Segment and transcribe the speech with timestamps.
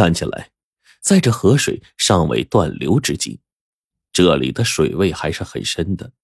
[0.00, 0.50] 看起来，
[1.02, 3.42] 在这河水尚未断流之际，
[4.10, 6.14] 这里的水位还是很深的。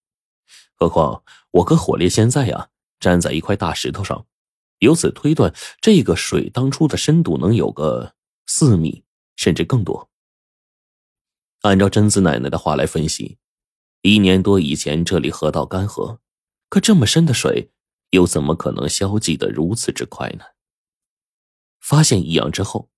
[0.77, 4.27] 何况我跟火烈现在呀，站在一块大石头上，
[4.79, 8.15] 由此推断，这个水当初的深度能有个
[8.47, 9.05] 四米，
[9.37, 10.09] 甚至更多。
[11.61, 13.37] 按照贞子奶奶的话来分析，
[14.01, 16.21] 一年多以前这里河道干涸，
[16.71, 17.71] 可这么深的水，
[18.09, 20.47] 又怎么可能消寂的如此之快呢？
[21.79, 22.89] 发现异样之后，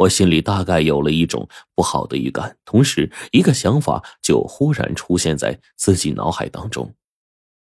[0.00, 6.94] 我心里大概有了一种不好的预感，同时一个想法就忽然出现在自己脑海当中。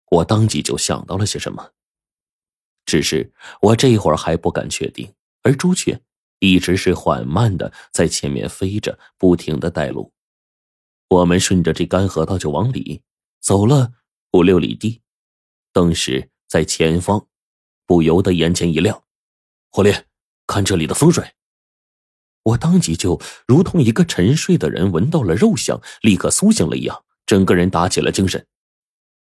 [0.09, 1.73] 我当即就想到了些什么，
[2.85, 3.31] 只是
[3.61, 5.13] 我这会儿还不敢确定。
[5.43, 6.01] 而朱雀
[6.39, 10.11] 一直是缓慢的在前面飞着，不停的带路。
[11.09, 13.03] 我们顺着这干河道就往里
[13.41, 13.91] 走了
[14.31, 15.03] 五六里地，
[15.71, 17.27] 顿时在前方
[17.85, 19.03] 不由得眼前一亮。
[19.69, 20.07] 火烈，
[20.47, 21.23] 看这里的风水！
[22.43, 28.45] 我当即就如同一个沉睡的人闻到了肉香，立刻苏醒了一样，整个人打起了精神。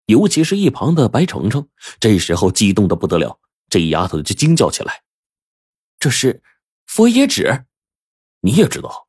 [0.07, 5.03] 尤其是一旁的白程程，这时候激动的不得了，这丫头就惊叫起来
[5.99, 6.43] ：“这是
[6.87, 7.65] 佛爷纸！”
[8.43, 9.09] 你也知道？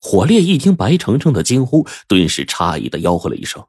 [0.00, 3.66] 火烈一听白程程的惊呼，顿时诧异的吆喝了一声：“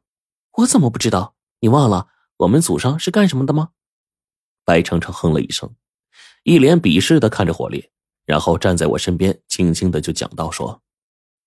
[0.58, 1.36] 我怎么不知道？
[1.60, 3.70] 你忘了我们祖上是干什么的吗？”
[4.64, 5.74] 白程程哼了一声，
[6.42, 7.90] 一脸鄙视的看着火烈，
[8.24, 10.82] 然后站在我身边，轻轻的就讲道：“说，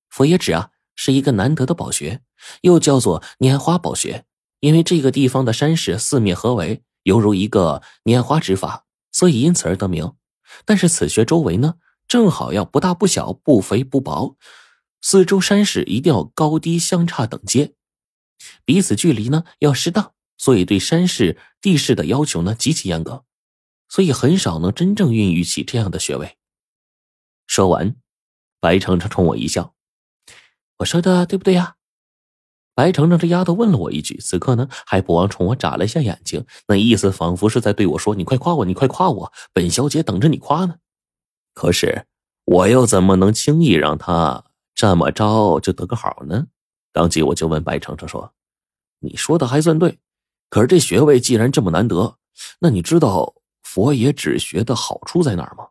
[0.10, 2.22] 佛爷指啊，是一个难得的宝穴，
[2.62, 4.26] 又叫做拈花宝穴。”
[4.60, 10.14] 因为这个地方的山势四面合围，犹如一个拈花指法，所以因此而得名。
[10.66, 11.76] 但是此穴周围呢，
[12.08, 14.36] 正好要不大不小，不肥不薄，
[15.00, 17.76] 四周山势一定要高低相差等阶，
[18.66, 23.26] 彼此距离呢要适当，所以对山势地势的要求呢极其严格，
[23.88, 26.38] 所以很少能真正孕育起这样的穴位。
[27.58, 27.96] 说完，
[28.60, 29.74] 白程程冲我一笑
[30.78, 31.78] ：“我说的对不对呀？”
[32.76, 40.76] 白程程这丫头问了我一句，此刻呢还不忘冲我眨了一下眼睛，那意思仿佛是在对我说：“你快夸我，你快夸我，本小姐等着你夸呢。”
[41.56, 42.06] 可是
[42.46, 44.44] 我又怎么能轻易让她
[44.76, 46.46] 这么着就得个好呢？
[46.94, 48.36] 当即我就问白程程说
[49.02, 49.98] ：“你说的还算对，
[50.52, 52.20] 可是这穴位既然这么难得，
[52.60, 55.70] 那你知道佛爷止穴的好处在哪儿吗？”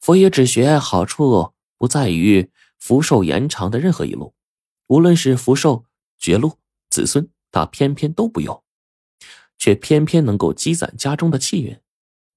[0.00, 4.34] 佛爷止学好处不在于福寿延长的任何一路。
[4.86, 5.84] 无论是福寿、
[6.18, 8.62] 绝路、子孙，他偏偏都不用，
[9.58, 11.78] 却偏偏能够积攒家中的气运。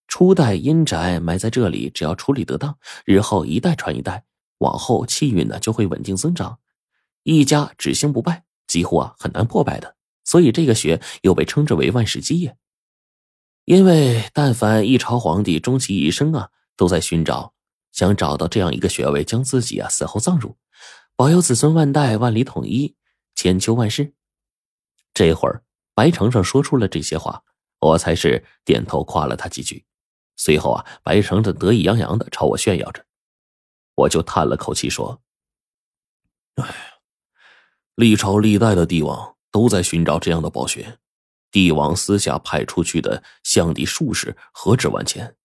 [0.07, 4.25] 初代阴宅埋在这里，只要处理得当，日后一代传一代，
[4.57, 6.59] 往后气运呢就会稳定增长，
[7.23, 9.95] 一家只兴不败，几乎啊很难破败的。
[10.25, 12.57] 所以这个穴又被称之为万世基业。
[13.63, 17.53] 因为但凡一朝皇帝终其一生啊，都在寻找，
[17.91, 20.57] 想找到这样一个穴位，将自己啊死后葬入。
[21.15, 22.95] 保佑子孙万代万里统一，
[23.35, 24.13] 千秋万世。
[25.13, 27.43] 这会儿，白程程说出了这些话，
[27.79, 29.85] 我才是点头夸了他几句。
[30.37, 33.05] 随后啊，白程程得意洋洋的朝我炫耀着，
[33.95, 35.21] 我就叹了口气说
[36.55, 36.75] ：“哎，
[37.95, 40.97] 历朝历代的帝王都在寻找这样的宝穴，
[41.51, 45.35] 帝王私下派出去的相帝术士何止万千，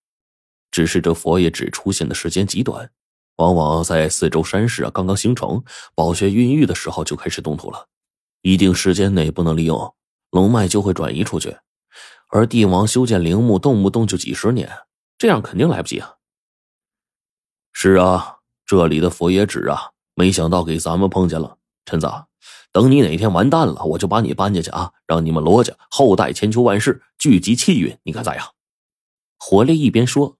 [0.77, 2.91] 只是这佛爷只出现的时间极短。”
[3.37, 5.63] 往往在四周山势啊刚刚形成、
[5.95, 7.87] 宝穴孕育的时候就开始动土了，
[8.43, 9.95] 一定时间内不能利用，
[10.29, 11.57] 龙脉就会转移出去。
[12.29, 14.69] 而帝王修建陵墓，动不动就几十年，
[15.17, 16.15] 这样肯定来不及啊。
[17.73, 21.57] 是啊，这里的佛爷纸啊，没想到给咱们碰见了。
[21.85, 22.07] 陈子，
[22.71, 28.47] 等你哪天完蛋了，我就把你搬进去啊，让你们罗家后代千秋万世，聚集气运，你看咋样？
[29.39, 30.36] 火烈一边说，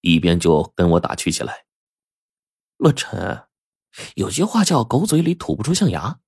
[0.00, 1.64] 一边就跟我打趣起来。
[2.76, 3.44] 洛尘，
[4.14, 6.20] 有句话叫“狗嘴里吐不出象牙”。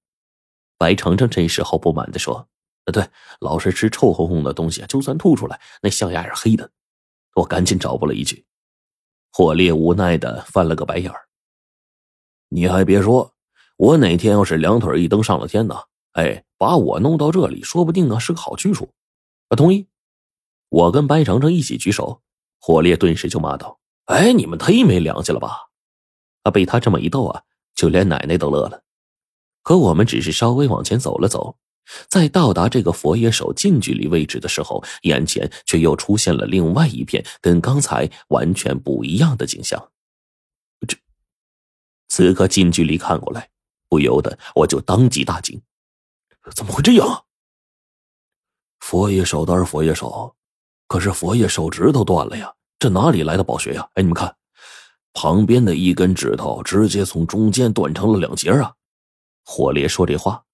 [0.79, 2.49] 白程程这时候不满的说
[2.85, 3.09] ：“呃，对，
[3.41, 6.71] 老是吃臭烘烘的东西，就算吐出来，那象牙也是黑的。”
[7.37, 8.45] 我赶紧找补了一句。
[9.33, 11.29] 火烈无奈的翻了个白眼儿
[12.51, 13.35] ：“你还别说，
[13.77, 15.75] 我哪天要是两腿一蹬上了天呢？
[16.13, 18.93] 哎，把我弄到这里，说不定啊是个好去处。”
[19.49, 19.89] 我同意。
[20.69, 22.23] 我跟白程程一起举手，
[22.65, 25.67] 火烈顿时就骂道：“哎，你们忒没良心了吧！”
[26.45, 26.51] 啊！
[26.53, 27.43] 被他这么一逗啊，
[27.75, 28.85] 就连奶奶都乐了。
[29.65, 31.57] 可我们只是稍微往前走了走，
[32.09, 39.91] 在到达这个佛爷手近距离位置的时候，眼前却又出现了另外一片跟刚才完全不一样的景象。
[40.87, 40.97] 这，
[42.09, 43.51] 此刻近距离看过来，
[43.89, 45.61] 不由得我就当即大惊：
[46.55, 47.25] 怎么会这样？
[48.79, 50.35] 佛爷手倒是佛爷手，
[50.93, 52.53] 可是佛爷手指头断了呀！
[52.79, 53.89] 这哪里来的宝穴呀？
[53.95, 54.37] 哎，你们看。
[55.15, 58.75] 旁边的一根指头直接从中间断成了两截啊！
[59.43, 60.45] 火烈说这话，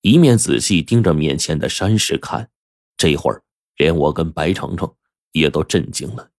[0.00, 2.48] 一面仔细盯着面前的山石看，
[2.96, 3.42] 这一会儿
[3.76, 4.90] 连我跟白程程
[5.32, 6.30] 也都震惊了。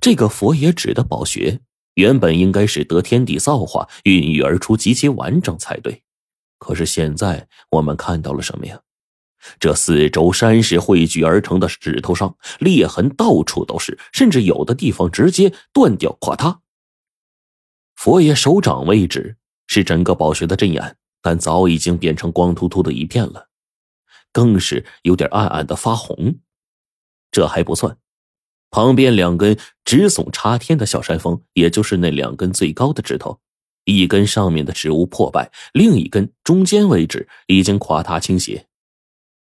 [0.00, 1.60] 这个佛爷指的宝穴，
[1.94, 6.02] 原本应该是得天地造化孕育而出极其完整才对，
[6.58, 8.80] 可是现在我们看到了什么呀？
[9.58, 16.60] 这四周山石汇聚而成的指头上裂痕到处都是，甚至有的地方直接断掉垮塌。
[17.96, 19.36] 佛爷手掌位置
[19.66, 23.48] 是整个宝穴的阵眼，但早已经变成光秃秃的一片了，
[24.32, 26.38] 更是有点暗暗的发红。
[27.30, 27.96] 这还不算，
[28.70, 33.40] 旁边两根直耸插天的小山峰，也就是那两根最高的指头，
[33.84, 38.66] 一根上面的植物破败，另一根中间位置已经垮塌倾斜。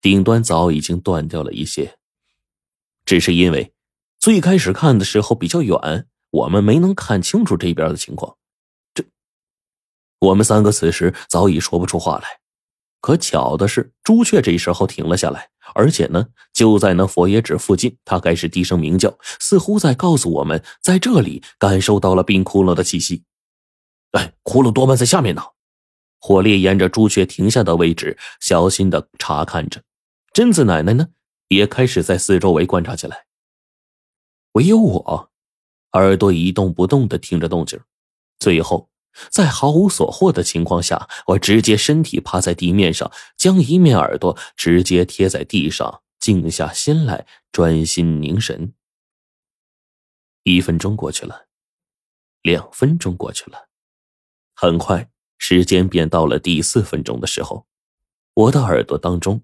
[0.01, 1.97] 顶端早已经断掉了一些，
[3.05, 3.73] 只是因为
[4.19, 8.35] 最开始看的时候比较远，我们没能看清楚这边的情况。
[8.93, 9.03] 这，
[10.19, 12.39] 我们三个此时早已说不出话来。
[12.99, 23.23] 可巧的是，朱雀这时候停了下来，而且呢，就在那佛爷指附近，他开始低声鸣叫，似乎在告诉我们，在这里感受到了冰窟窿的气息。
[24.11, 25.41] 哎，窟窿多半在下面呢。
[26.19, 29.81] 火烈沿着朱雀停下的位置，小心的查看着。
[30.33, 31.09] 贞子奶奶呢，
[31.49, 33.25] 也开始在四周围观察起来。
[34.53, 35.31] 唯有我，
[35.91, 37.77] 耳朵一动不动的听着动静。
[38.39, 38.89] 最后，
[39.29, 48.73] 在毫无所获的情况下，我直接身体趴在地面上，将一面耳朵直接贴在地上，静下心来，专心凝神。
[50.43, 51.47] 一分钟过去了，
[52.41, 53.67] 两分钟过去了，
[54.55, 57.67] 很快，时间便到了第四分钟的时候，
[58.33, 59.41] 我的耳朵当中。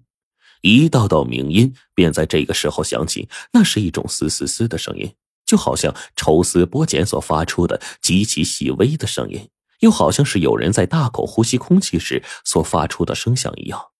[0.62, 5.14] 一道道鸣音便在这个时候响起，那是一种嘶嘶嘶的声音，
[5.46, 9.48] 就好像抽丝剥茧所发出的极其细微的声音，
[9.80, 13.92] 又好像是有人在大口呼吸空气时所发出的声响一样。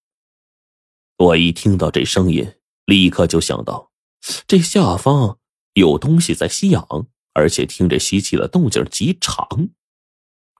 [1.16, 3.90] 我一听到这声音，立刻就想到，
[4.46, 5.38] 这下方
[5.74, 9.70] 有东西在吸氧，而且听着吸气的动静极长。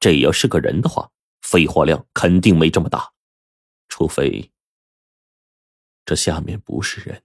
[0.01, 1.11] 这要是个人的话，
[1.43, 3.13] 肺活量肯定没这么大，
[3.89, 4.51] 除非。
[6.09, 7.21] 这下面不是人。